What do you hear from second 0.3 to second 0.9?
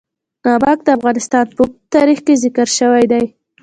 نمک د